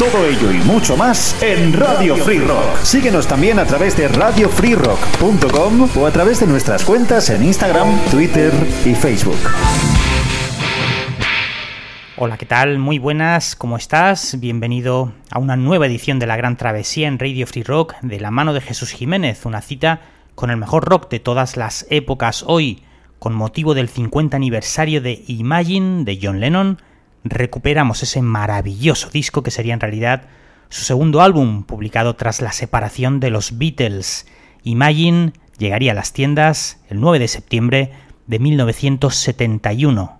[0.00, 2.78] Todo ello y mucho más en Radio Free Rock.
[2.84, 8.50] Síguenos también a través de radiofreerock.com o a través de nuestras cuentas en Instagram, Twitter
[8.86, 9.36] y Facebook.
[12.16, 12.78] Hola, ¿qué tal?
[12.78, 14.40] Muy buenas, ¿cómo estás?
[14.40, 18.30] Bienvenido a una nueva edición de La Gran Travesía en Radio Free Rock de la
[18.30, 20.00] mano de Jesús Jiménez, una cita
[20.34, 22.84] con el mejor rock de todas las épocas hoy,
[23.18, 26.78] con motivo del 50 aniversario de Imagine de John Lennon,
[27.24, 30.22] recuperamos ese maravilloso disco que sería en realidad
[30.68, 34.26] su segundo álbum, publicado tras la separación de los Beatles.
[34.62, 37.92] Imagine llegaría a las tiendas el 9 de septiembre
[38.26, 40.19] de 1971.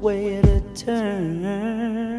[0.00, 2.09] way to turn.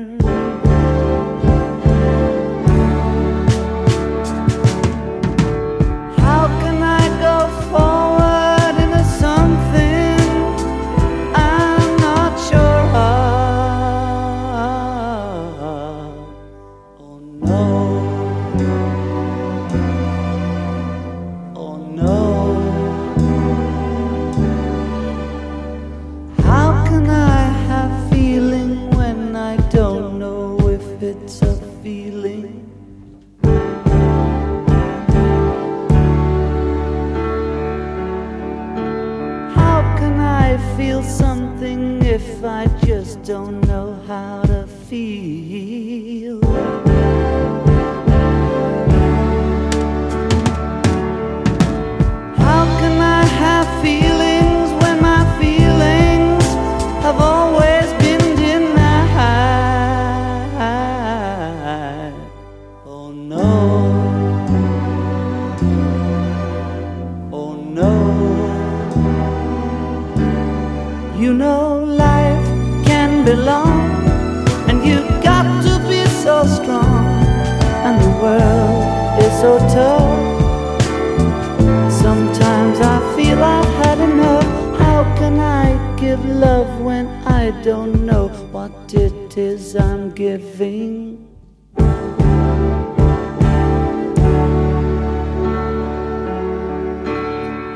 [86.41, 91.27] love when I don't know what it is I'm giving.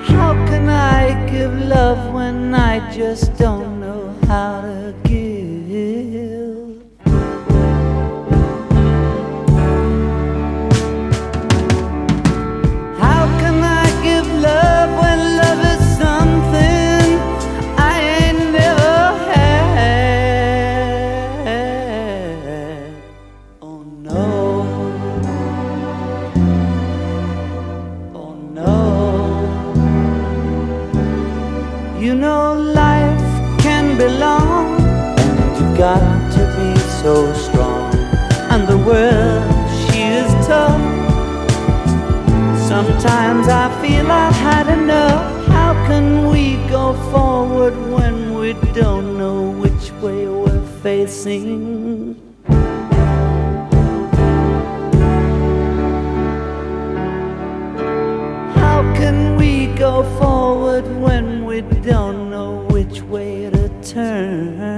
[0.09, 5.04] How can I give love when I just don't know how to
[51.07, 52.15] sing.
[58.55, 64.74] How can we go forward when we don't know which way to turn?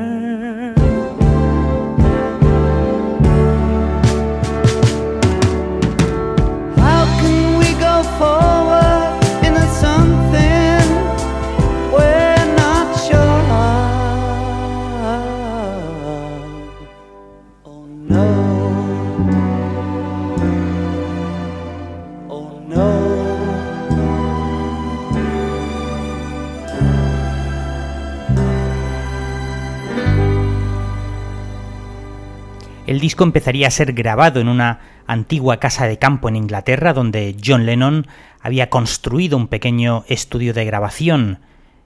[32.98, 37.36] El disco empezaría a ser grabado en una antigua casa de campo en Inglaterra donde
[37.46, 38.08] John Lennon
[38.42, 41.38] había construido un pequeño estudio de grabación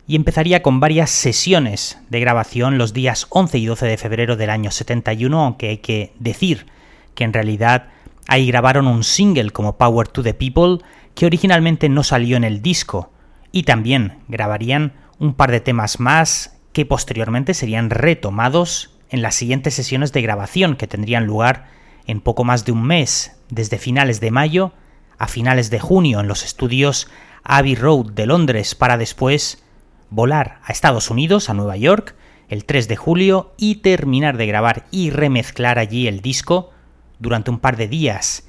[0.07, 4.51] y empezaría con varias sesiones de grabación los días 11 y 12 de febrero del
[4.51, 6.67] año 71, aunque hay que decir
[7.13, 7.89] que en realidad
[8.29, 10.77] ahí grabaron un single como Power to the People
[11.13, 13.11] que originalmente no salió en el disco.
[13.51, 19.75] y también grabarían un par de temas más que posteriormente serían retomados en las siguientes
[19.75, 21.67] sesiones de grabación que tendrían lugar
[22.07, 24.73] en poco más de un mes, desde finales de mayo
[25.19, 27.07] a finales de junio en los estudios
[27.43, 29.63] Abbey Road de Londres para después
[30.09, 32.15] volar a Estados Unidos, a Nueva York,
[32.49, 36.71] el 3 de julio y terminar de grabar y remezclar allí el disco
[37.19, 38.47] durante un par de días.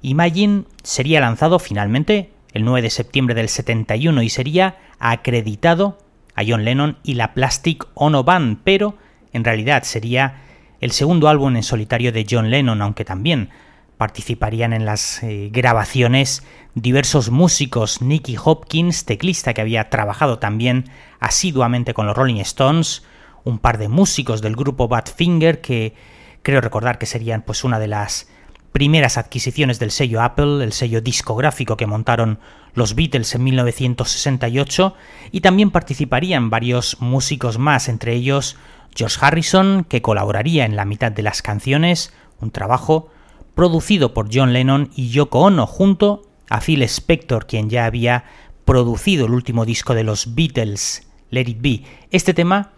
[0.00, 5.98] Imagine sería lanzado finalmente el 9 de septiembre del 71 y sería acreditado
[6.34, 8.96] a John Lennon y la Plastic Ono Band, pero
[9.34, 10.40] en realidad sería
[10.80, 13.50] el segundo álbum en solitario de John Lennon, aunque también
[13.98, 16.42] participarían en las eh, grabaciones
[16.74, 20.90] diversos músicos, Nicky Hopkins, teclista que había trabajado también
[21.20, 23.04] asiduamente con los Rolling Stones,
[23.44, 25.94] un par de músicos del grupo Badfinger que
[26.42, 28.28] creo recordar que serían pues una de las
[28.72, 32.40] primeras adquisiciones del sello Apple, el sello discográfico que montaron
[32.74, 34.96] los Beatles en 1968,
[35.30, 38.56] y también participarían varios músicos más, entre ellos
[38.94, 43.08] George Harrison, que colaboraría en la mitad de las canciones, un trabajo
[43.54, 48.24] producido por John Lennon y Yoko Ono, junto a Phil Spector, quien ya había
[48.64, 51.82] producido el último disco de los Beatles, Let It Be.
[52.10, 52.72] Este tema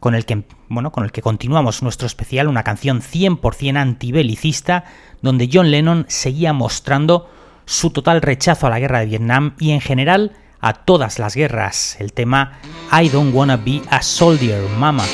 [0.00, 4.84] con el que, bueno, con el que continuamos nuestro especial, una canción 100% antibelicista,
[5.22, 7.28] donde John Lennon seguía mostrando
[7.64, 11.96] su total rechazo a la guerra de Vietnam y en general a todas las guerras.
[11.98, 12.58] El tema
[12.92, 15.04] I Don't Wanna Be a Soldier, Mama.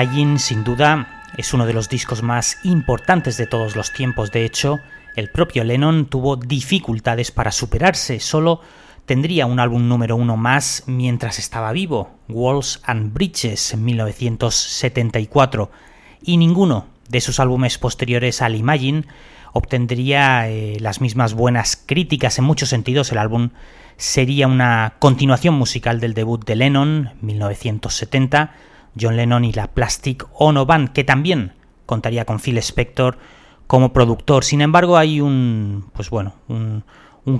[0.00, 4.32] Imagine sin duda es uno de los discos más importantes de todos los tiempos.
[4.32, 4.80] De hecho,
[5.14, 8.18] el propio Lennon tuvo dificultades para superarse.
[8.18, 8.62] Solo
[9.04, 15.70] tendría un álbum número uno más mientras estaba vivo, Walls and Bridges en 1974,
[16.22, 19.04] y ninguno de sus álbumes posteriores al Imagine
[19.52, 23.12] obtendría eh, las mismas buenas críticas en muchos sentidos.
[23.12, 23.50] El álbum
[23.98, 28.54] sería una continuación musical del debut de Lennon, 1970,
[28.98, 31.52] John Lennon y la Plastic Ono Band, que también
[31.86, 33.18] contaría con Phil Spector
[33.66, 34.44] como productor.
[34.44, 36.84] Sin embargo, hay un, pues bueno, un,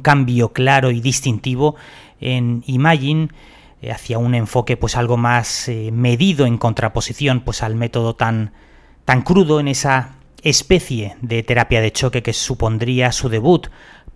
[0.03, 1.75] cambio claro y distintivo
[2.21, 3.29] en Imagine
[3.83, 8.53] eh, hacia un enfoque pues algo más eh, medido en contraposición pues al método tan
[9.05, 10.11] tan crudo en esa
[10.45, 13.67] especie de terapia de choque que supondría su debut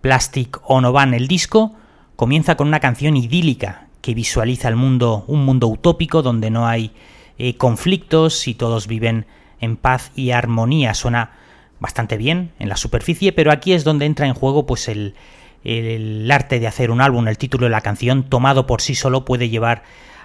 [0.01, 1.15] Plastic Ono Band.
[1.15, 1.75] El disco
[2.15, 6.93] comienza con una canción idílica que visualiza el mundo, un mundo utópico donde no hay
[7.39, 9.27] eh, conflictos y todos viven
[9.61, 10.95] en paz y armonía.
[10.95, 11.33] Suena
[11.81, 15.15] bastante bien en la superficie, pero aquí es donde entra en juego pues el,
[15.65, 19.25] el arte de hacer un álbum, el título de la canción tomado por sí solo
[19.25, 19.83] puede llevar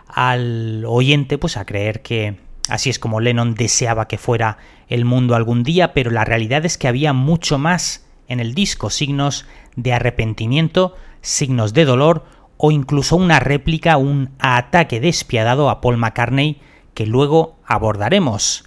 [0.08, 2.38] al oyente pues a creer que
[2.68, 6.78] así es como Lennon deseaba que fuera el mundo algún día, pero la realidad es
[6.78, 12.26] que había mucho más en el disco, signos de arrepentimiento, signos de dolor
[12.58, 16.60] o incluso una réplica, un ataque despiadado a Paul McCartney
[17.00, 18.66] que luego abordaremos.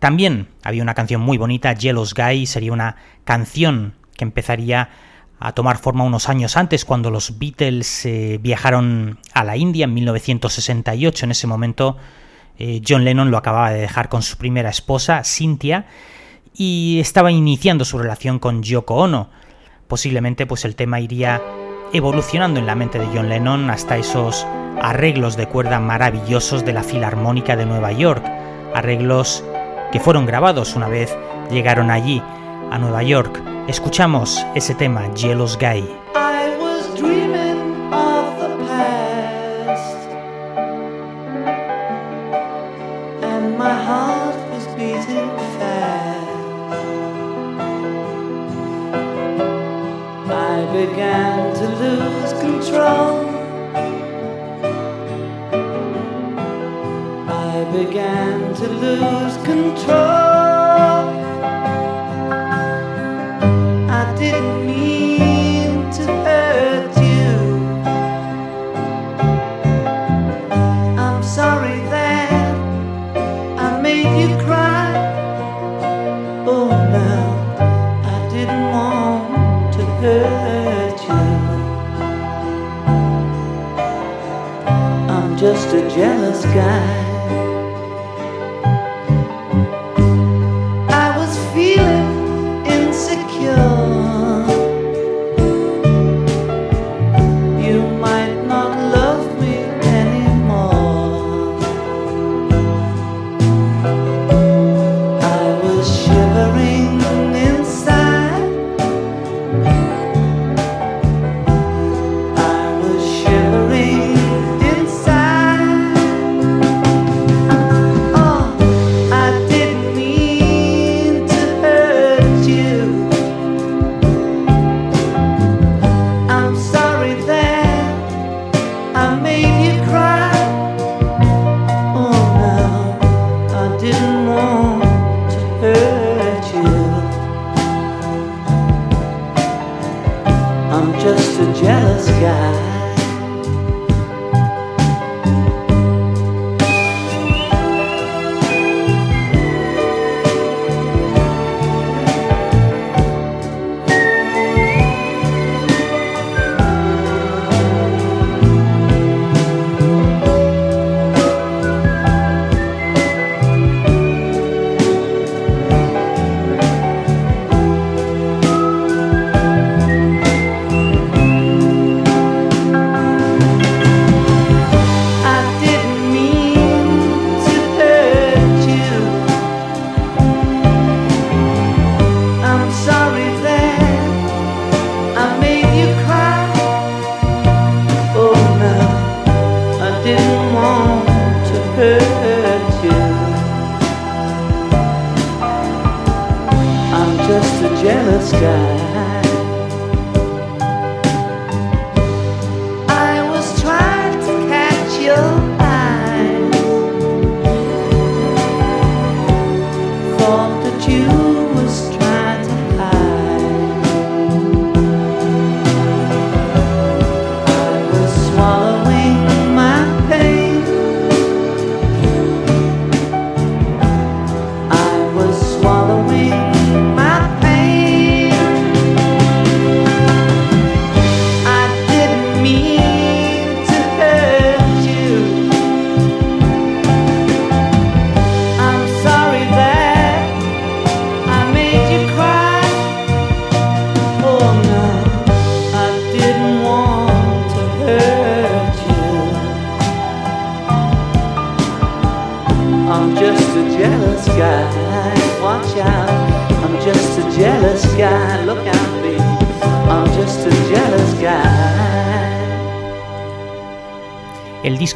[0.00, 4.90] También había una canción muy bonita, Jealous Guy, sería una canción que empezaría
[5.38, 9.94] a tomar forma unos años antes, cuando los Beatles eh, viajaron a la India en
[9.94, 11.26] 1968.
[11.26, 11.96] En ese momento
[12.58, 15.86] eh, John Lennon lo acababa de dejar con su primera esposa, Cynthia,
[16.52, 19.30] y estaba iniciando su relación con Yoko Ono.
[19.86, 21.40] Posiblemente pues el tema iría
[21.92, 24.46] evolucionando en la mente de John Lennon hasta esos
[24.80, 28.24] arreglos de cuerda maravillosos de la Filarmónica de Nueva York,
[28.74, 29.44] arreglos
[29.92, 31.16] que fueron grabados una vez
[31.50, 32.22] llegaron allí,
[32.70, 33.42] a Nueva York.
[33.66, 35.88] Escuchamos ese tema, Jealous Guy.
[50.86, 53.28] Began to lose control.
[57.28, 60.29] I began to lose control.
[86.60, 86.89] Jealous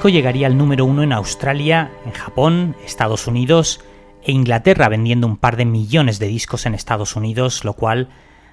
[0.09, 3.81] llegaría al número uno en Australia, en Japón, Estados Unidos
[4.23, 8.09] e Inglaterra, vendiendo un par de millones de discos en Estados Unidos, lo cual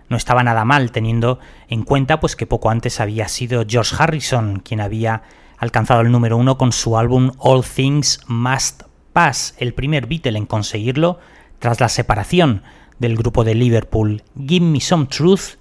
[0.09, 4.59] no estaba nada mal, teniendo en cuenta pues que poco antes había sido George Harrison
[4.59, 5.23] quien había
[5.57, 8.83] alcanzado el número uno con su álbum All Things Must
[9.13, 11.19] Pass, el primer Beatle en conseguirlo
[11.59, 12.63] tras la separación
[12.99, 14.23] del grupo de Liverpool.
[14.37, 15.57] Give Me Some Truth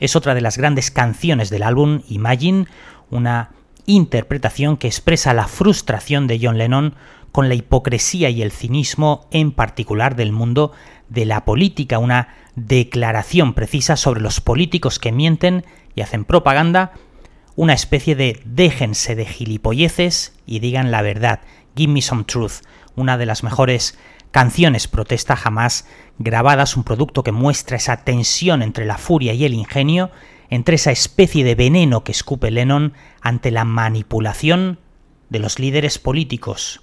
[0.00, 2.66] es otra de las grandes canciones del álbum Imagine,
[3.10, 3.50] una
[3.86, 6.94] interpretación que expresa la frustración de John Lennon
[7.32, 10.72] con la hipocresía y el cinismo en particular del mundo
[11.08, 15.64] de la política, una declaración precisa sobre los políticos que mienten
[15.94, 16.92] y hacen propaganda,
[17.56, 21.40] una especie de déjense de gilipolleces y digan la verdad,
[21.76, 22.62] give me some truth,
[22.96, 23.98] una de las mejores
[24.30, 25.86] canciones protesta jamás
[26.18, 30.10] grabadas, un producto que muestra esa tensión entre la furia y el ingenio,
[30.52, 34.78] entre esa especie de veneno que escupe Lennon ante la manipulación
[35.30, 36.82] de los líderes políticos.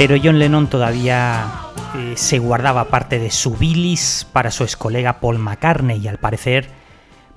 [0.00, 1.44] Pero John Lennon todavía
[1.94, 6.16] eh, se guardaba parte de su bilis para su ex colega Paul McCartney y al
[6.16, 6.70] parecer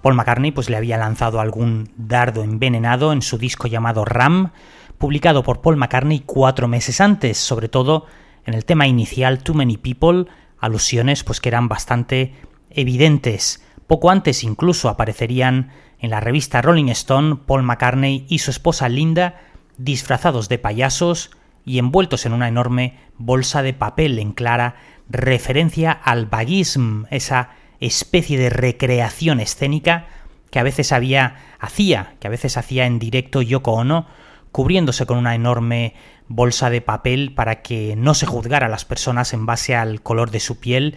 [0.02, 4.54] Paul McCartney pues, le había lanzado algún dardo envenenado en su disco llamado Ram,
[4.97, 8.06] publicado por Paul McCartney cuatro meses antes, sobre todo
[8.45, 12.34] en el tema inicial Too Many People, alusiones pues que eran bastante
[12.69, 13.62] evidentes.
[13.88, 19.41] Poco antes incluso aparecerían en la revista Rolling Stone Paul McCartney y su esposa Linda
[19.78, 21.32] disfrazados de payasos
[21.65, 24.76] y envueltos en una enorme bolsa de papel en clara
[25.10, 30.08] referencia al vaguism, esa especie de recreación escénica
[30.49, 34.08] que a veces había hacía, que a veces hacía en directo Yoko Ono
[34.52, 35.95] cubriéndose con una enorme
[36.28, 40.32] bolsa de papel para que no se juzgara a las personas en base al color
[40.32, 40.95] de su piel,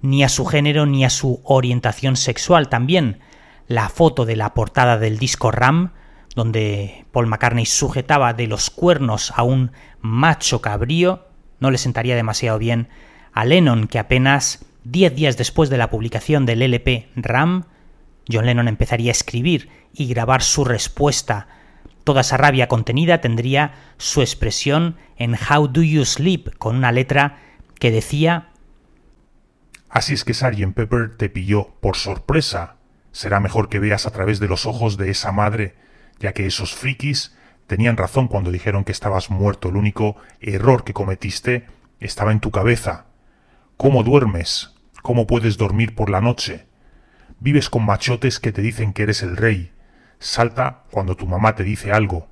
[0.00, 2.68] ni a su género, ni a su orientación sexual.
[2.68, 3.20] También
[3.68, 5.92] la foto de la portada del disco Ram,
[6.34, 11.26] donde Paul McCartney sujetaba de los cuernos a un macho cabrío,
[11.60, 12.88] no le sentaría demasiado bien
[13.32, 17.64] a Lennon, que apenas diez días después de la publicación del LP Ram,
[18.30, 21.48] John Lennon empezaría a escribir y grabar su respuesta.
[22.04, 27.38] Toda esa rabia contenida tendría su expresión en How Do You Sleep, con una letra
[27.78, 28.50] que decía
[29.88, 30.74] Así es que Sgt.
[30.74, 32.76] Pepper te pilló por sorpresa.
[33.12, 35.76] Será mejor que veas a través de los ojos de esa madre,
[36.18, 37.34] ya que esos frikis
[37.66, 39.68] tenían razón cuando dijeron que estabas muerto.
[39.68, 41.66] El único error que cometiste
[42.00, 43.06] estaba en tu cabeza.
[43.76, 44.74] ¿Cómo duermes?
[45.02, 46.66] ¿Cómo puedes dormir por la noche?
[47.40, 49.72] Vives con machotes que te dicen que eres el rey.
[50.18, 52.28] Salta cuando tu mamá te dice algo.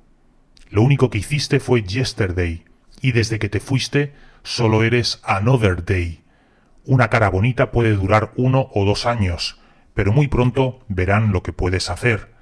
[0.69, 2.65] Lo único que hiciste fue yesterday,
[3.01, 6.23] y desde que te fuiste solo eres another day.
[6.85, 9.61] Una cara bonita puede durar uno o dos años,
[9.93, 12.32] pero muy pronto verán lo que puedes hacer.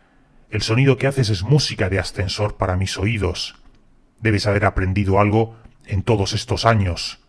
[0.51, 3.55] El sonido que haces es música de ascensor para mis oídos.
[4.19, 7.19] Debes haber aprendido algo en todos estos años.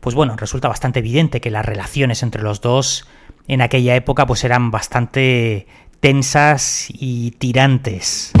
[0.00, 3.08] Pues bueno, resulta bastante evidente que las relaciones entre los dos
[3.48, 5.66] en aquella época pues eran bastante
[6.00, 8.32] tensas y tirantes.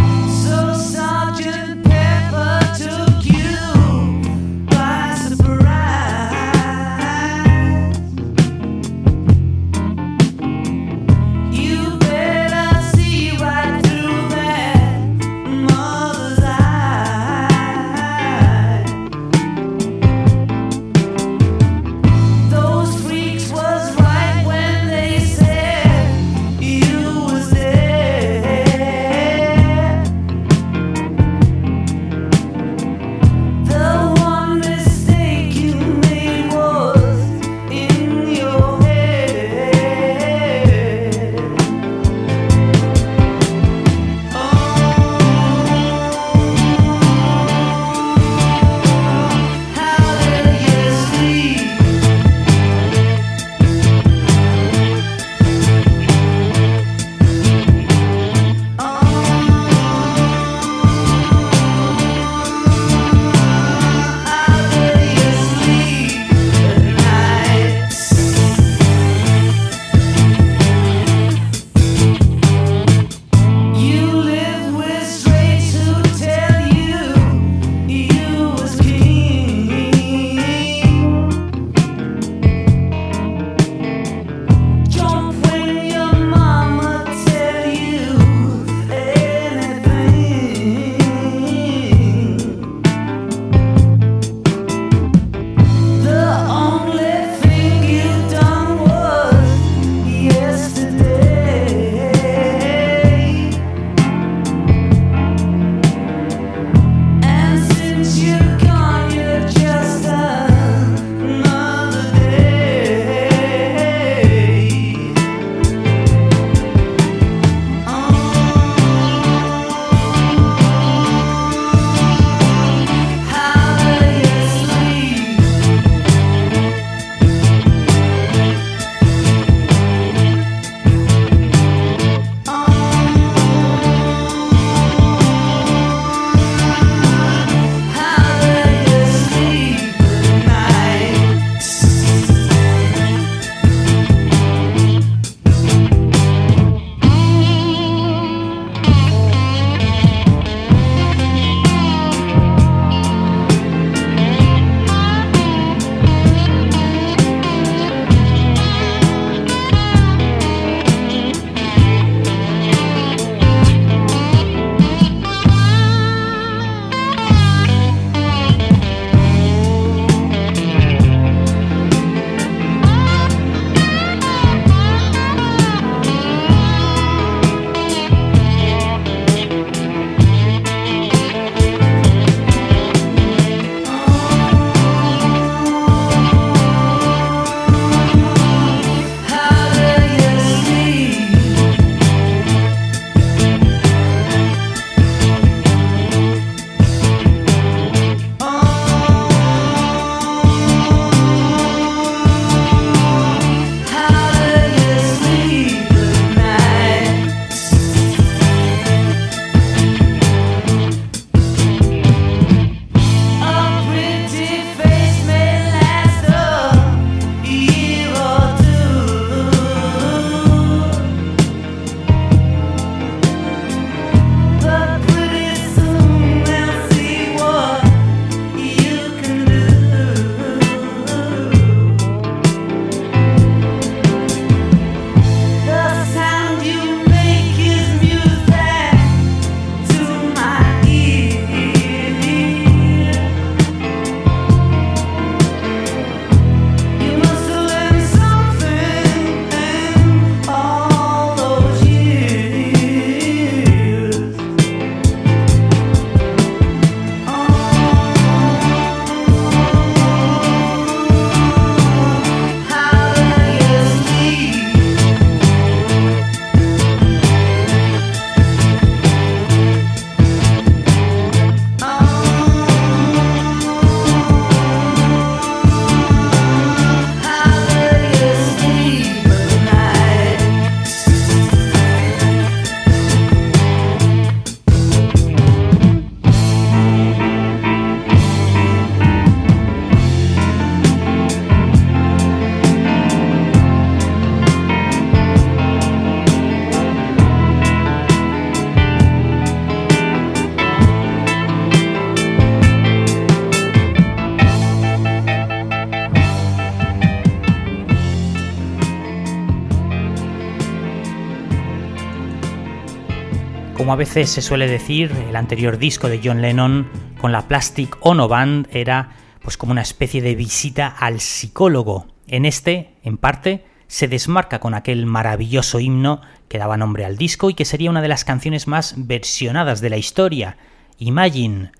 [313.94, 316.88] A veces se suele decir, el anterior disco de John Lennon
[317.20, 322.08] con la Plastic Ono Band era pues como una especie de visita al psicólogo.
[322.26, 327.50] En este, en parte, se desmarca con aquel maravilloso himno que daba nombre al disco
[327.50, 330.56] y que sería una de las canciones más versionadas de la historia,
[330.98, 331.70] Imagine.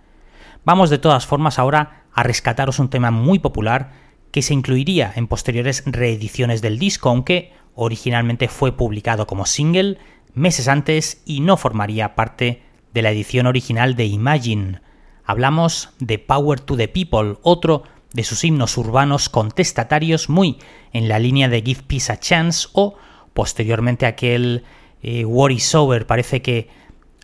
[0.65, 3.91] Vamos de todas formas ahora a rescataros un tema muy popular
[4.31, 9.99] que se incluiría en posteriores reediciones del disco, aunque originalmente fue publicado como single
[10.35, 14.81] meses antes y no formaría parte de la edición original de Imagine.
[15.25, 20.59] Hablamos de Power to the People, otro de sus himnos urbanos contestatarios muy
[20.93, 22.97] en la línea de Give Peace a Chance o
[23.33, 24.65] posteriormente aquel
[25.03, 26.07] eh, War is Over.
[26.07, 26.69] Parece que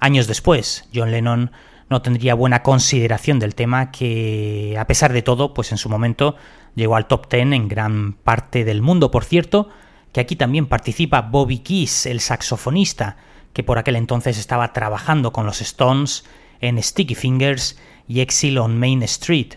[0.01, 1.53] años después John Lennon
[1.89, 6.37] no tendría buena consideración del tema que a pesar de todo pues en su momento
[6.75, 9.11] llegó al top 10 en gran parte del mundo.
[9.11, 9.69] Por cierto,
[10.13, 13.17] que aquí también participa Bobby Keys, el saxofonista,
[13.53, 16.25] que por aquel entonces estaba trabajando con los Stones
[16.61, 19.55] en Sticky Fingers y Exile on Main Street.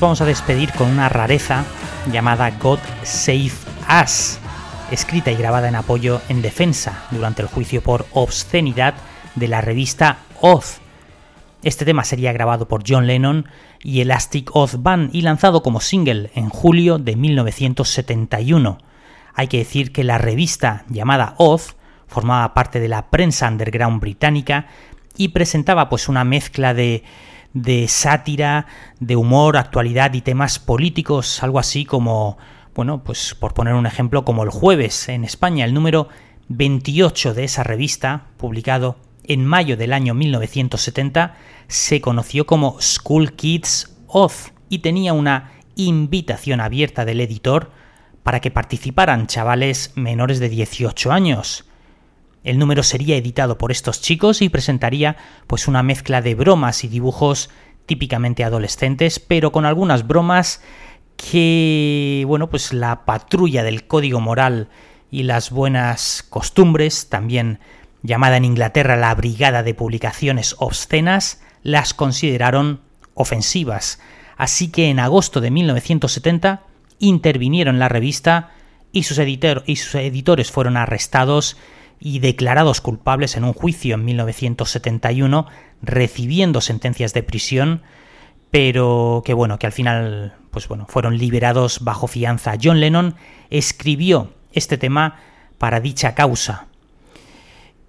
[0.00, 1.64] Vamos a despedir con una rareza
[2.12, 3.50] llamada God Save
[4.02, 4.38] Us,
[4.90, 8.94] escrita y grabada en apoyo en defensa durante el juicio por obscenidad
[9.34, 10.80] de la revista Oz.
[11.62, 13.46] Este tema sería grabado por John Lennon
[13.82, 18.78] y Elastic Oz Band y lanzado como single en julio de 1971.
[19.34, 21.74] Hay que decir que la revista llamada Oz
[22.06, 24.66] formaba parte de la prensa underground británica
[25.16, 27.02] y presentaba pues una mezcla de
[27.62, 28.66] de sátira,
[29.00, 32.38] de humor, actualidad y temas políticos, algo así como,
[32.74, 36.08] bueno, pues por poner un ejemplo, como el jueves en España, el número
[36.48, 41.36] 28 de esa revista, publicado en mayo del año 1970,
[41.66, 47.70] se conoció como School Kids Oz y tenía una invitación abierta del editor
[48.22, 51.67] para que participaran chavales menores de 18 años.
[52.48, 56.88] El número sería editado por estos chicos y presentaría pues una mezcla de bromas y
[56.88, 57.50] dibujos
[57.84, 60.62] típicamente adolescentes, pero con algunas bromas
[61.18, 64.70] que, bueno, pues la patrulla del código moral
[65.10, 67.60] y las buenas costumbres, también
[68.02, 72.80] llamada en Inglaterra la Brigada de Publicaciones Obscenas, las consideraron
[73.12, 74.00] ofensivas.
[74.38, 76.62] Así que en agosto de 1970
[76.98, 78.52] intervinieron la revista
[78.90, 81.58] y sus, y sus editores fueron arrestados
[82.00, 85.46] y declarados culpables en un juicio en 1971,
[85.82, 87.82] recibiendo sentencias de prisión,
[88.50, 92.54] pero que bueno, que al final pues bueno, fueron liberados bajo fianza.
[92.60, 93.14] John Lennon
[93.50, 95.20] escribió este tema
[95.58, 96.66] para dicha causa.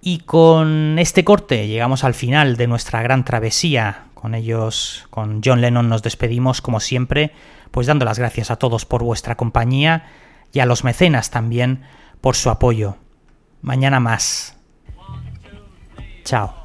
[0.02, 4.04] Y con este corte llegamos al final de nuestra gran travesía.
[4.14, 7.32] Con ellos, con John Lennon nos despedimos como siempre,
[7.70, 10.06] pues dando las gracias a todos por vuestra compañía
[10.52, 11.82] y a los mecenas también
[12.20, 12.96] por su apoyo.
[13.62, 14.56] Mañana más.
[16.24, 16.59] Chao.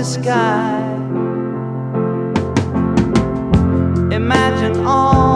[0.00, 0.80] Only sky.
[4.12, 5.29] Imagine all